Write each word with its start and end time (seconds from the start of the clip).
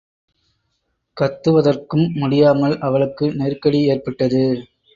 கத்துவதற்கும் 1.17 2.07
முடியாமல் 2.13 2.75
அவளுக்கு 2.79 3.27
நெருக்கடி 3.33 3.81
ஏற்பட்டது. 3.89 4.43